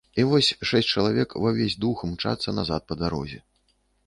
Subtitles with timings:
[0.21, 3.39] І вось шэсць чалавек ва ўвесь дух імчацца назад па дарозе.